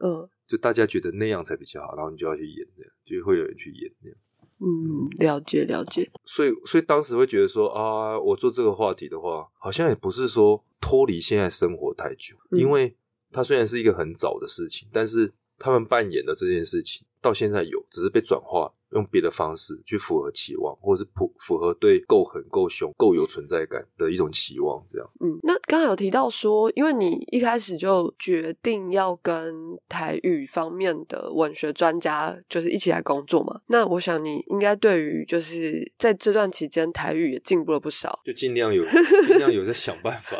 [0.03, 0.29] 嗯。
[0.45, 4.17] 就大家觉得那样才比较好，然后你就要去演那样，就会有人去演那样。
[4.59, 6.09] 嗯，了解了解。
[6.25, 12.95] 所以，所以当时会觉得说啊，我做这个话题的话，好像也不是说脱离现在生活太久，因为
[13.31, 18.73] 它虽然是一个很早的事情，但是他们扮演的这件事情到现在有，只是被转化。
[18.91, 25.09] 用别的方式去符合期望，或者是符符合对够狠、够凶、够有存在感的一种期望，这样。
[25.19, 29.53] 嗯，那刚刚有提到说，因为你一开始就决定要跟
[29.89, 38.85] 台语方面的文学专家就是一起来工作嘛，那我想你应该对于就是在这段期间台语也进步了不少，就尽量有
[39.27, 40.37] 尽量有在想办法。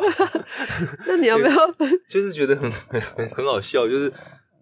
[1.06, 1.52] 那你要不要？
[2.08, 4.10] 就是觉得很很 很好笑，就是。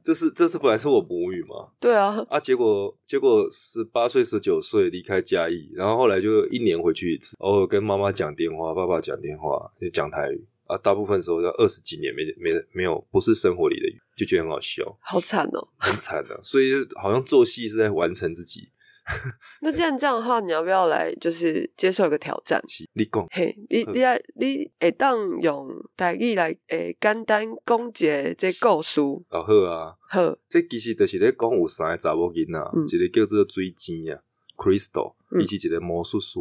[0.07, 1.67] 这是这是本来是我母语嘛？
[1.81, 10.47] 对啊，啊，结果结果十八岁十九岁离开嘉义，然后后来就一年回去一次，偶尔跟妈妈讲电话，爸爸讲电话就讲台语。
[10.69, 18.69] 啊，大部分时候要二十几年没没没有不是生活里的语，就觉得很好笑，好惨哦，很惨的，所以好像做戏是在完成自己。
[19.63, 22.61] 那既然这样的话，你要不要来就是接受一个挑战？
[22.95, 29.01] 你讲，嘿，你你来，你会当用台语来诶简单讲解这故事。
[29.01, 34.19] 哦好啊，好，这其实就是咧讲有三个查某囡仔，一个叫做水晶啊
[34.57, 36.41] ，Crystal，伊是一个魔术师，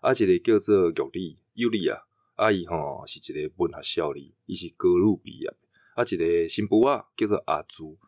[0.00, 2.00] 啊，一个叫做玉丽，尤丽啊，
[2.36, 5.48] 阿姨吼是一个文学少女，伊是高鲁毕业，
[5.94, 7.98] 啊，一个新妇啊叫做阿朱，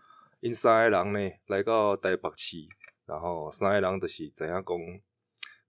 [0.40, 2.56] 因三个人呢来到台北市。
[3.08, 4.76] 然后三个人就是怎样讲，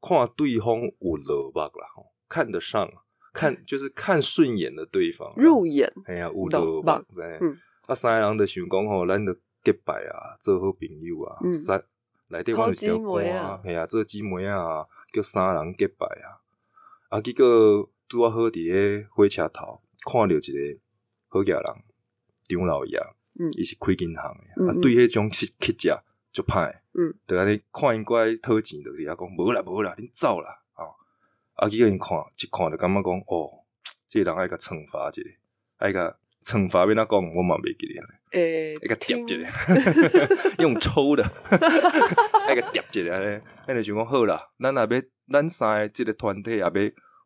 [0.02, 2.86] 看对方有落目啦，吼，看得上，
[3.32, 6.92] 看就是看顺眼的对方，入眼，哎呀，有落目
[7.40, 11.82] 嗯，啊，三个人就想讲吼，咱就结拜啊，做好朋友啊，三
[12.28, 16.44] 来电讲就叫啊，系啊，做姊妹啊，叫三人结拜啊，
[17.08, 20.80] 啊，结果拄啊好伫个火车头看到一个
[21.30, 21.64] 好家人
[22.44, 23.00] 张老爷，
[23.40, 25.98] 嗯，伊是开银行的，啊，对迄种乞乞食。
[26.32, 30.90] 就歹，嗯，就安尼看因过来讨钱，就伫遐讲无啦无啦，恁走啦，哦，
[31.54, 33.64] 啊，几个人看，一看就感觉讲，哦，
[34.10, 35.22] 这人爱甲惩罚者，
[35.78, 39.48] 爱甲惩罚，变哪讲，我嘛袂记咧，诶，爱甲贴一咧，
[40.60, 41.24] 用抽的，
[42.48, 43.84] 爱甲贴一咧，安尼。
[43.84, 46.72] 想讲好啦，咱若要咱三个即个团体也要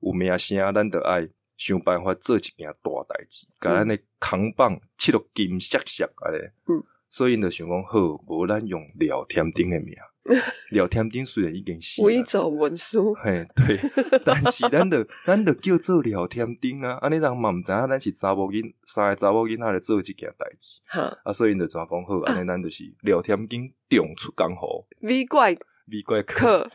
[0.02, 6.84] 有名声，咱着爱想办法做一件大代志，甲咱诶扛棒切落金闪闪安尼，嗯。
[7.14, 9.94] 所以，就想讲好，无咱用聊天钉的名。
[10.72, 13.14] 聊天钉虽然已经死，伪造文书。
[13.14, 13.78] 嘿，对，
[14.26, 20.82] 但是咱的 咱的叫做聊天钉啊，安尼人嘛毋知影咱是查某囡，三个查某囡仔来做即件代志。
[20.88, 24.84] 哈，啊，所以就怎讲好，安尼咱就是聊天钉中出江湖。
[25.02, 26.68] V 怪，V 怪客。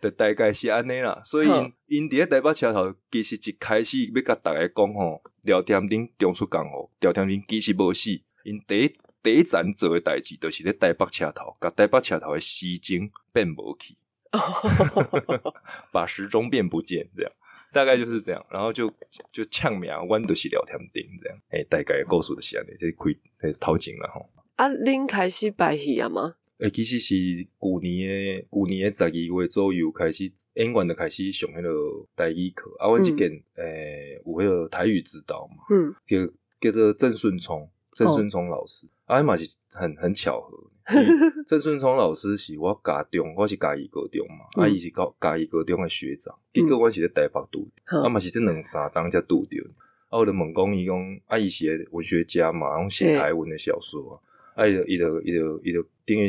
[0.00, 1.46] 对 大概是安尼啦，所以
[1.86, 8.10] 因伫咧台北车头，其实一开始要甲逐个讲吼，聊天钉中出江湖，聊天钉其实无死。
[8.46, 13.96] 因第一第一站做诶代志，就是咧台北车头，甲台北车头诶时钟变无去。
[15.92, 17.32] 把时钟变不见，这样
[17.72, 18.92] 大概就是这样，然后就
[19.32, 24.28] 就呛名弯的是聊天顶这样，哎，大概告诉的是安尼，这开这掏钱了吼。
[24.56, 26.34] 啊，恁开始拜戏啊吗？
[26.58, 27.14] 诶，其实是
[27.60, 32.74] 旧年诶，旧年诶十二月左右开始，演员就开始上迄个台语课。
[32.78, 36.16] 啊，阮即间诶有迄个台语指导嘛，嗯，叫
[36.60, 38.86] 叫做郑顺聪，郑顺聪老师。
[39.06, 40.52] 啊，嘛是很很巧合，
[41.46, 46.36] 郑顺聪老师是我家中，我是家义高中嘛，啊，伊是高家义高中诶学长。
[46.52, 47.66] 结果我是咧台北拄，
[48.04, 49.56] 啊嘛是这两三当才拄着。
[50.10, 54.20] 啊，我就问讲伊讲，啊，伊是文学家嘛，拢写台文诶小说。
[54.54, 56.28] 啊，伊就伊就伊就伊就等于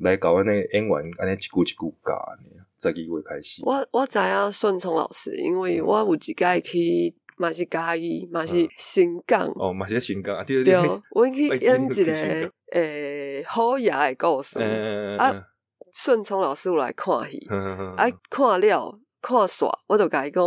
[0.00, 3.62] 来搞安尼演员，安尼一句一句教安尼，十二月开始。
[3.64, 9.46] 我我知影顺聪老师，因为我有一届去嘛是嘉义，嘛是新港。
[9.56, 10.74] 哦，嘛是新港啊，对对。
[11.12, 14.58] 我去 演一个诶好爷诶故事，
[15.18, 15.32] 啊，
[15.92, 17.46] 顺聪老师有来看戏，
[17.96, 20.42] 啊，看了看煞，我就甲伊讲，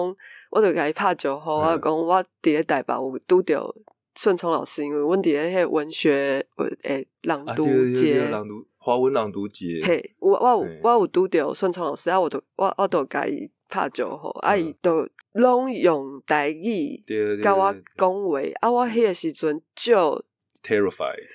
[0.51, 3.73] 我就甲伊拍招呼，我讲我伫咧台北有拄着。
[4.15, 6.45] 顺聪老师，因为阮伫咧迄文学
[6.83, 9.81] 诶朗读节，朗读华文朗读节。
[9.81, 16.99] 嘿，我我有我有拄着顺聪老师，啊，我都我我都甲伊拍招呼，啊，伊都拢用台语
[17.43, 20.23] 甲我讲话，啊，我迄个时阵就
[20.63, 21.27] terrified，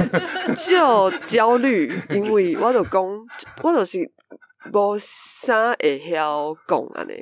[0.68, 3.02] 就焦虑，因为我就讲，
[3.62, 4.10] 我就是
[4.72, 7.14] 无啥会晓讲安尼，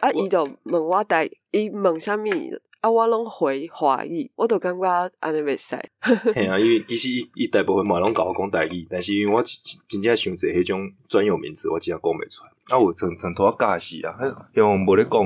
[0.00, 2.28] 啊，伊就问我台，伊问啥物？
[2.84, 5.74] 啊，我拢回华语，我都感觉安尼袂使。
[6.34, 9.42] 嘿啊，因为其实伊伊大部分嘛拢甲我讲台语，但是因为我
[9.88, 12.50] 真正想做迄种专有名词，我真正讲袂出来。
[12.76, 14.14] 啊，有曾曾拖教死啊，
[14.54, 15.18] 因为无咧讲，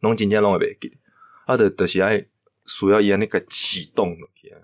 [0.00, 0.96] 拢真正拢会袂记。
[1.44, 2.24] 啊，著著是爱
[2.64, 4.56] 需要伊安尼个启动落去啊，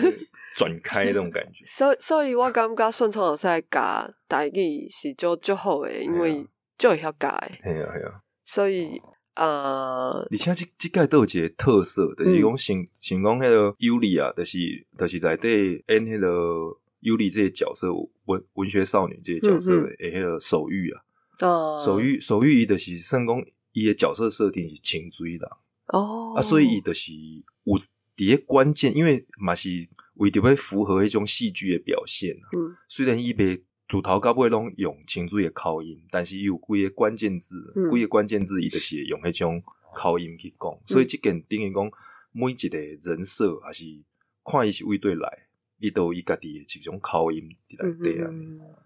[0.56, 1.62] 转开那种感觉。
[1.68, 6.46] 所所以，我感觉顺聪老师教台语是做足好诶，因为
[6.78, 7.60] 就会晓教诶。
[7.62, 9.02] 系啊系啊，所以。
[9.40, 14.58] 呃，而且即即届都有一个特色，就是讲成成讲迄个尤里啊，就是
[14.98, 15.48] 就是内底
[15.88, 17.90] 演迄个尤里这个角色
[18.26, 21.00] 文文学少女这个角色诶，迄个手语啊，
[21.82, 25.50] 手语手语伊就是算讲伊的角色设定是情追的
[25.86, 27.12] 哦，啊，所以伊就是
[27.64, 27.80] 有
[28.14, 33.62] 伫个关键，因为嘛是为着要符合迄种戏剧的表现啊，嗯，虽然伊被。
[33.90, 39.60] 主头到尾拢用清水的口音，但是伊有几个关键字，几个关键字伊就是用迄种
[39.92, 41.90] 口音去讲，所以即件等于讲
[42.30, 43.84] 每一个人设还是
[44.44, 45.28] 看伊是为对来，
[45.80, 47.42] 伊都伊家己的一种口音
[47.80, 48.30] 来对啊，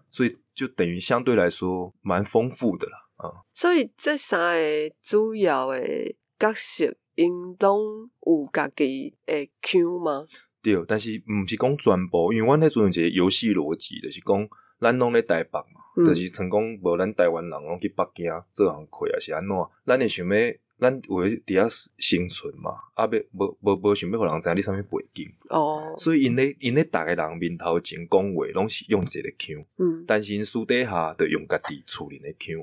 [0.09, 3.45] 所以就等于相对来说蛮丰富的啦啊。
[3.53, 10.25] 所以这三个主要的角色，因拢有家己的 Q 吗？
[10.63, 14.49] 对，但是毋是讲全部，因为阮迄阵有一个游戏逻辑就是讲。
[14.85, 19.49] 咱拢咧台北嘛，就是成功无咱台湾人拢去北京做行开啊，是安怎？
[19.83, 20.35] 咱会想要
[20.77, 25.25] 咱为伫遐生存嘛，啊，要无无无想要互人知影你啥物背景。
[25.49, 25.95] 哦。
[25.97, 32.61] 所以因咧因咧逐个人面头前讲话，拢是用一个腔，嗯，但是因私底下着用家己厝里的腔，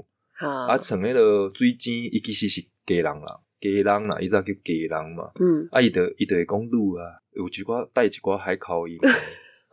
[0.68, 8.96] 啊，像迄个水晶，伊其实是家人啦，家人啦，伊则叫家人嘛，嗯，啊，伊着伊着会讲路啊，有一寡带一寡海口音。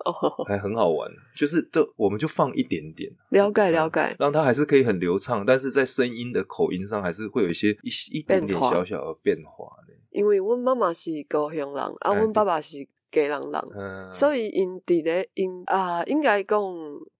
[0.06, 9.94] 哦，还很好玩，就是这我们就放一点点，了解了解，让它还是可以很流畅，但是在声音的口音上还是会有一些一一点点小小的变化的。
[10.12, 16.60] 因为阮妈妈是高雄人，啊，阮爸爸是家人人，所以因伫咧因啊，应该讲，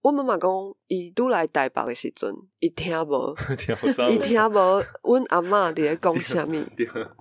[0.02, 0.50] 阮妈妈讲，
[0.88, 3.36] 伊拄来台北的时阵，伊听无，
[4.10, 6.52] 伊听无，阮阿嬷伫咧讲 啥物，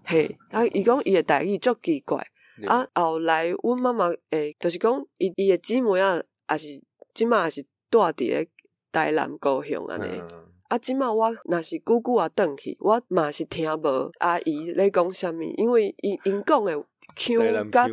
[0.04, 2.26] 嘿，啊，伊讲伊的台语足奇怪。
[2.68, 6.82] 啊，后来阮妈妈诶，就是讲伊伊诶姊妹啊，也是
[7.14, 8.48] 即马也是住伫咧
[8.92, 10.22] 台南高雄安尼。
[10.68, 16.76] 啊，即马我若是久久啊转去，我嘛是听无阿姨咧讲啥物，因为因因讲诶
[17.16, 17.88] 腔甲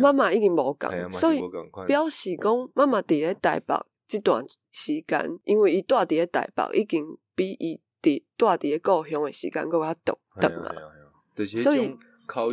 [0.00, 1.40] 妈妈已经无共，所以
[1.86, 3.74] 表示讲妈妈伫咧台北
[4.06, 7.04] 即段时间，因为伊住伫咧台北已经
[7.36, 10.74] 比伊伫住伫咧故乡诶时间搁较长长啊，
[11.62, 11.96] 所以。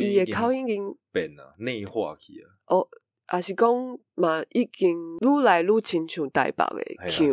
[0.00, 2.50] 伊诶口音已经变啊，内化去啊。
[2.66, 2.88] 哦，
[3.32, 3.72] 也是讲
[4.14, 7.26] 嘛，已经愈来愈亲像台北诶腔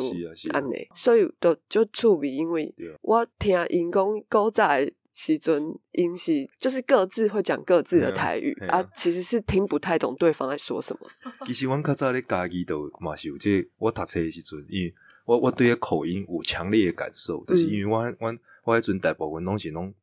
[0.54, 2.30] 安尼，所以都就趣味。
[2.30, 11.08] 因为我听因讲古早诶时阵，因是就是各自会讲各自的台语啊，其实是听不太懂对方在说什么。
[11.46, 14.94] 其实阮较早咧家己都嘛是有这，我读册诶时阵，因为
[15.26, 19.94] 我我对口音有强烈诶感受，就是因为我我我迄阵大部分拢是拢。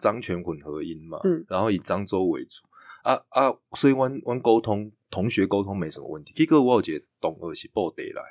[0.00, 2.62] 漳泉混合音嘛，然后以漳州为主。
[3.02, 6.34] 啊啊，所以阮阮沟通同学沟通没什么问题。
[6.34, 8.22] 结果我有一个同学是报地来，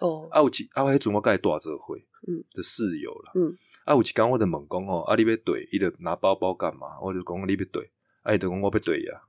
[0.00, 6.98] 哦，啊，有一啊，我迄阵我甲伊大做伙，嗯，的室友啦，嗯，啊，有一工我就问讲哦，啊，你要怼，伊就拿包包干嘛？
[7.00, 7.88] 我就讲你要怼，
[8.22, 9.22] 啊，伊就讲我要怼呀，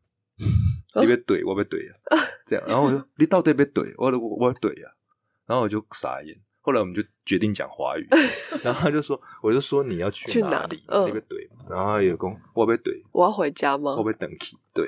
[0.96, 1.04] 哦。
[1.04, 1.96] 你要怼，我要怼呀，
[2.44, 3.94] 这样，然后我就你到底要怼？
[4.00, 4.90] 我就我要怼呀，
[5.46, 6.36] 然后我就傻眼。
[6.68, 8.06] 后来我们就决定讲华语，
[8.62, 10.84] 然后他就说，我就说你要去去哪哪里？
[10.88, 11.06] 嗯。
[11.06, 14.04] 你要怼嘛，然后他也讲我被怼，我要回家吗我？
[14.06, 14.86] 要等去，对，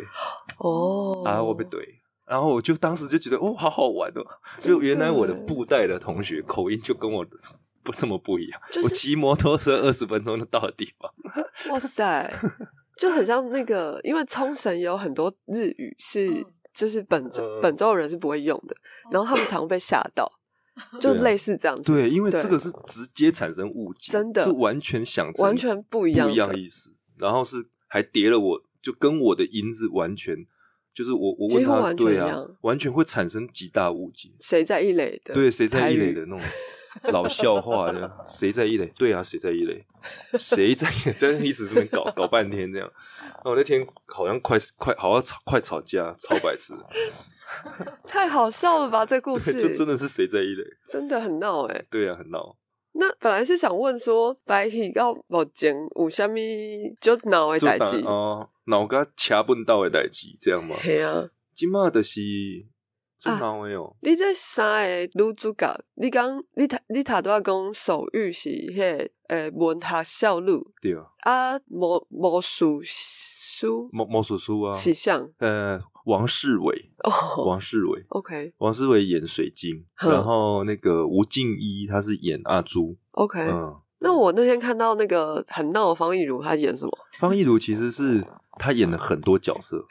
[0.58, 1.80] 哦，啊，我被怼，
[2.26, 4.22] 然后我就当时就觉得哦，好好玩哦，
[4.60, 7.32] 就原来我的布袋的同学口音就跟我的
[7.82, 8.82] 不这么不一样，就是。
[8.82, 11.10] 我骑摩托车二十分钟就到了地方，
[11.72, 12.30] 哇塞，
[13.00, 18.76] 就很像那个，因为冲绳有很多日语是就是本州、嗯本州人是不会用的，
[19.12, 20.30] 然后他们常被吓到，
[21.00, 30.46] 就类似这样子，对，因为这个是直接产生误解，真的是完全想完全不一样不一样意思，然后是还叠了我，就跟我的音是完全。
[30.92, 34.30] 就是我，我问他，对啊完全会产生极大误解。
[34.42, 35.34] 谁在一垒的？
[35.34, 36.42] 对，谁在一垒的那种
[37.14, 38.92] 老笑话的，谁在一垒？
[38.98, 39.86] 对啊，谁在一垒？
[40.38, 40.90] 谁在？
[41.18, 42.92] 在一直这边搞搞半天这样。
[43.22, 46.74] 然后我那天好像快快好像吵快吵架，超白痴。
[48.06, 49.06] 太好笑了吧？
[49.06, 50.64] 这故事对，就真的是谁在一垒？
[50.88, 52.58] 真的很闹哎、对啊，很闹。
[52.94, 58.02] 那本来是想问说，白喜到目前有啥咪就闹的代志？
[58.04, 60.76] 哦，脑壳掐笨到的代志，这样吗？
[60.82, 62.20] 系啊，今嘛的是
[63.20, 63.96] 就啊闹的哦。
[64.02, 83.76] 你这三个女主角，你讲你头你头拄仔讲手语是迄、个诶文学少女，对啊，啊魔魔术书魔魔术书啊，是像呃，王世伟，哦王世伟，，OK 王世伟演水晶，然后那个吴静一他是演阿朱，OK，、嗯。
[84.02, 86.92] 那我那天看到那个很闹的方逸如，他演什么？
[87.20, 88.26] 方逸如其实是
[88.58, 89.86] 他演了很多角色，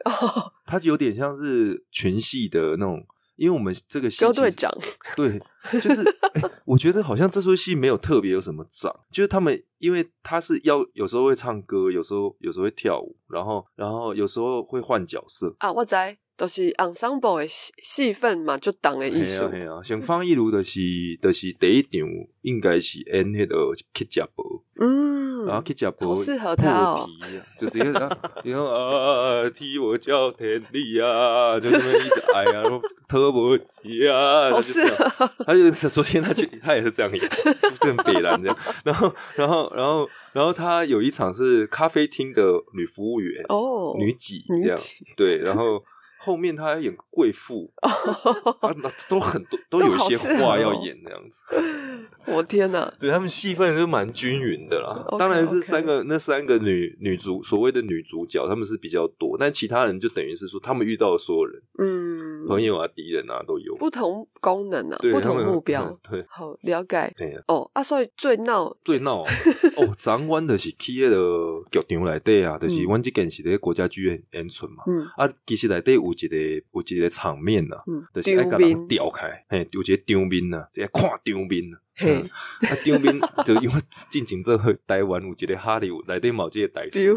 [0.67, 3.07] 他有点像是群戏的那种，
[3.39, 4.71] 因为我们这个戏队长，
[5.17, 5.41] 对，
[5.81, 6.03] 就是、
[6.35, 15.55] 欸我觉得好像这出戏没有特别有什么长，就是他们因为他是要有时候会唱歌，有时候有时候会跳舞，然后然后有时候会换角色。
[15.61, 15.95] 啊，我知，
[16.39, 19.65] 都、是 ensemble 的戏戏份嘛，就当的艺术嘿啊。
[19.65, 20.81] 嘿啊，像方逸儒的是
[21.21, 21.91] 的是第一场
[22.43, 24.45] 应该是演那个去食堡，
[24.81, 27.07] 嗯，然后去食堡好适合他哦
[27.59, 28.09] 就直接啊，
[28.45, 34.81] 你看啊，替我叫天地啊， 就这么一直哎呀，然后特不起啊，好适。
[35.45, 38.57] 他就是昨天他去，他也是这样演，就是很北蓝这样。
[38.85, 42.43] 然后，然后，然后，然后他有一场是咖啡厅的
[42.75, 44.79] 女服务员，哦，女几这样，
[45.17, 45.39] 对。
[45.39, 45.83] 然后
[46.29, 47.73] 后面他还演贵妇，
[49.09, 51.41] 都很多，都有一些话要哦演那样子。
[52.29, 52.93] 我天哪！
[53.01, 55.03] 对他们戏份就蛮均匀的啦。
[55.19, 63.75] 当然是三个那三个女女主所谓的女主角，他们是比较多，但其他人就等于是说他们遇到的所有人，嗯，朋友啊、敌人啊都有。
[63.77, 65.99] 不同功能啊，不同目标。
[66.11, 67.35] 对好了解对。
[67.47, 69.31] 哦啊，所以最闹最闹的
[69.81, 71.17] 哦，昨阮就是企业的
[71.71, 74.85] 剧场内底啊，就是嗯阮即间是咧国家剧院演出嘛。
[74.87, 76.37] 嗯啊，其实内底有一个
[76.73, 82.31] 有一个场面呐、嗯就是爱甲人调开，嘿，有一个场面呐、啊，即个看场面呐、嘿嗯
[82.69, 83.75] 啊，场面就因为
[84.11, 87.15] 进前做台湾有一个哈利内底嘛有即个台词， 要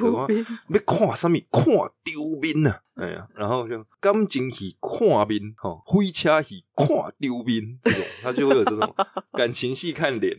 [0.86, 1.40] 看什么？
[1.52, 1.66] 看
[2.04, 2.82] 丢面啊！
[2.96, 6.88] 哎呀，然后就感情戏看面，吼，飞车戏看
[7.20, 8.96] 丢面，这种他就会有这种
[9.34, 10.38] 感情戏看脸，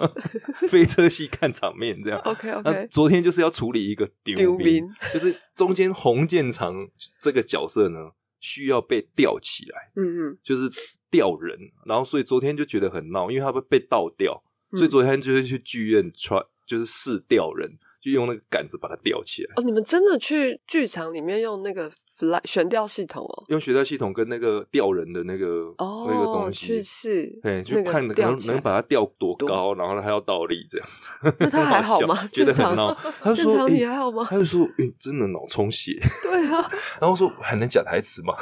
[0.68, 2.20] 飞车戏看场面，这样。
[2.20, 6.74] OK OK 昨天就是要处理一个丢丢兵兵，就是中间洪建长
[7.20, 10.70] 这个角色呢，需要被吊起来，嗯嗯，就是
[11.10, 14.42] 吊人，然后所以昨天就觉得很闹，因为他被被倒吊，
[14.72, 17.70] 所以嗯昨天就是去剧院 try 就是试吊人，
[18.02, 19.54] 就用那个杆子把它吊起来。
[19.56, 23.44] 哦，你们真的去剧场里面用那个 fly 悬吊系统哦？
[23.48, 25.46] 用悬吊系统跟那个吊人的那个、
[25.78, 31.08] 哦，那个东去西，试，对，就看能能把它吊多多高，然后还要倒立这样子。
[31.40, 32.96] 那他还好吗 觉得很闹。
[33.22, 35.98] 他就说：“你欸还好吗他就说：“诶、真的脑充血。
[36.22, 38.34] 对啊，”然后说：“还能讲台词吗？”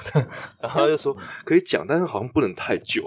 [0.60, 3.04] 然后他就说：“可以讲，但是好像不能太久。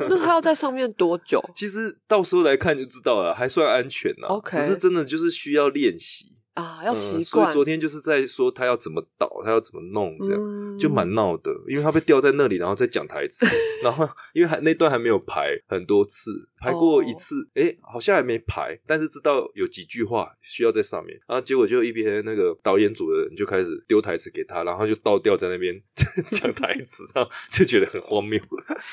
[0.00, 1.42] 那他要在上面多久？
[1.54, 4.28] 其实到时候来看就知道了，还算安全啦。
[4.28, 6.26] OK 只是真的就是需要练习。
[6.60, 7.46] 啊，要嗯习惯。
[7.46, 11.50] 所以昨天就是在说他要怎么导，他要怎么弄，这样、嗯就蛮闹的。
[11.68, 13.44] 因为他被吊在那里，然后再讲台词，
[13.82, 25.74] 然后 因为还那段还没有排很多次，排过一次，哎、好像还没排，但是知道有几句话需要在上面，然后结果就一边那个导演组的人就开始丢台词给他，然后就倒吊在那边
[26.30, 28.40] 讲台词，然后就觉得很荒谬。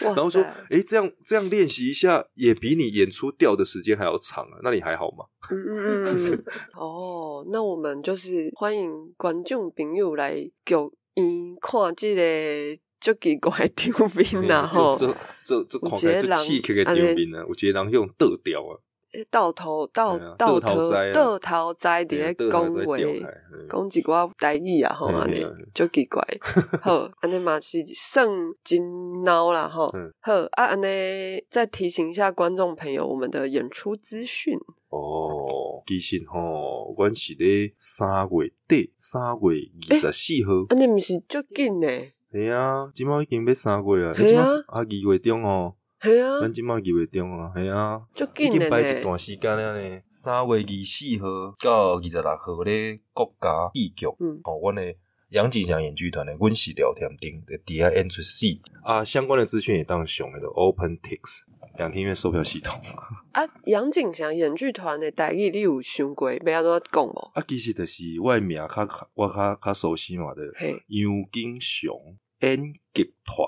[0.03, 5.26] 哇然后说塞，诶、这样这样练习一下，也比你演出吊的时间还要长啊，那你还好吗？
[5.49, 6.43] 嗯嗯嗯嗯，
[6.76, 10.35] 哦，那我们就是欢迎观众朋友来
[10.65, 10.75] 剧
[11.15, 17.45] 院看这个足奇怪丢面啦吼，这这这看起来刺激的安尼丢面啊！
[17.47, 18.73] 有一个人用倒掉啊，
[19.31, 26.21] 倒头倒倒倒头倒头栽伫咧倒讲话，讲一寡台语啊吼，嘿安尼足奇怪。
[26.81, 28.27] 好，安尼嘛是算
[28.63, 28.81] 真
[29.23, 30.11] 孬啦吼嗯。
[30.19, 34.57] 好啊，安尼再提醒一下观众朋友，我们的演出资讯。
[34.89, 40.65] 哦，其实吼，阮是咧三月底，三月二十四号。
[40.69, 41.88] 安尼毋是足紧呢？
[42.31, 49.03] 系啊，即马已经要三月啊，即马是啊二月中哦，系啊，咱即马二月中啊，系啊，已足紧的经摆一呢。
[49.03, 50.01] 段时间了呢。
[50.09, 54.95] 三月二四号到二十六号咧，国家戏剧，嗯哦，阮的
[55.29, 61.41] 杨景祥演剧团的阮是聊天顶的底下演出戏啊，相关的资讯也当上那个 OpenTix
[61.78, 62.82] 两厅院售票系统。
[63.32, 67.32] 啊，杨景祥演剧团的台语你有想过要安怎讲无？
[67.36, 71.91] 啊，其实就是我的名较我较较熟悉嘛的嘿，杨景祥
[72.41, 73.47] 演剧团，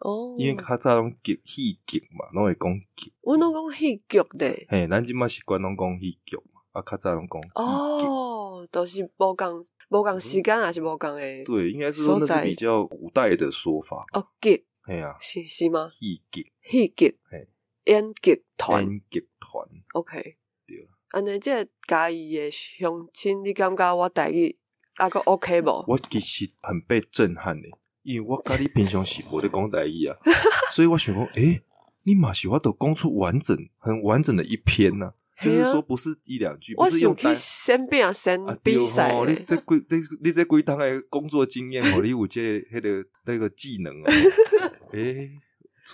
[0.00, 3.12] 哦，因为较早拢剧戏剧嘛，拢会讲剧。
[3.22, 4.66] 阮拢讲戏剧咧。
[4.68, 7.40] 嘿，咱即马习惯拢讲戏剧嘛，啊，较早拢讲。
[7.54, 11.44] 哦，都是无共无共时间，还是无共诶？
[11.44, 14.04] 对，应该是说那是比较古代的说法。
[14.14, 15.88] 哦，剧嘿呀、啊，是是吗？
[15.92, 17.46] 戏剧戏剧嘿
[17.88, 20.36] 演剧团演剧团，，OK。
[20.66, 20.88] 对。
[21.10, 24.56] 安尼，即个嘉义诶乡亲，你感觉我待遇
[24.96, 25.84] 啊个 OK 无？
[25.88, 27.68] 我其实很被震撼的，
[28.02, 30.16] 因为我甲你平常时无咧讲待遇啊，
[30.72, 31.62] 所以我想讲，诶、
[32.02, 35.06] 你嘛是我都讲出完整、很完整的一篇呐、
[35.40, 37.34] 啊是说不是一两句，我是用单。
[37.34, 39.44] 先变先啊，对比赛吼，你诶。
[39.46, 44.12] 这几你你这几档的工作经验，吼，你有这迄个那个技能啊？
[44.92, 45.40] 诶、趣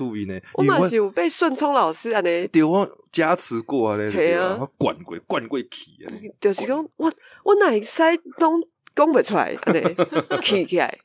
[0.02, 0.34] 味呢？
[0.58, 7.12] 因为我嘛是有被顺聪老师安尼，对我加持过啊咧，对啊我灌过灌过去啊，就是讲我
[7.44, 8.02] 我哪会使
[8.38, 8.60] 拢
[8.94, 9.80] 讲袂出来，安尼
[10.42, 10.98] 起起来，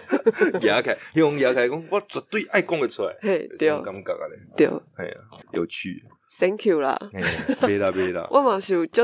[0.62, 3.68] 牙开用牙开讲，我绝对爱讲得出来，嘿，对。
[3.68, 4.66] 这种感觉啊咧，对。
[4.96, 5.14] 哎呀，
[5.52, 6.02] 有趣
[6.38, 6.96] ，，Thank you 啦。
[7.12, 7.22] 哎，
[7.66, 9.02] 没啦没啦， 我嘛是有足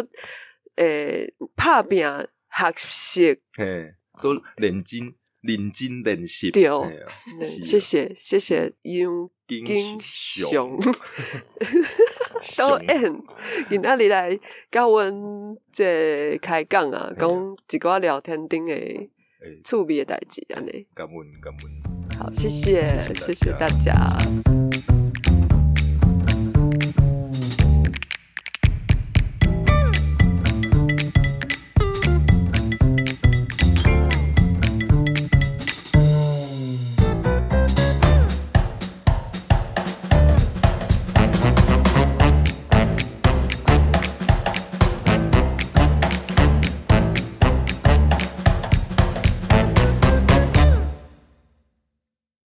[0.76, 5.12] 诶拍拼学习，嘿，做认真
[5.42, 6.64] 认真练习，对
[7.62, 10.80] 谢谢谢谢杨金金熊雄。
[12.56, 13.22] 都熊演，
[13.70, 14.38] 今仔日来
[14.70, 17.30] 甲阮这开讲啊，讲
[17.70, 19.10] 一寡聊天顶诶
[19.40, 20.86] 哎，趣味诶代志安尼。
[20.94, 22.18] 感恩感恩。
[22.18, 23.94] 好，谢谢谢谢大家。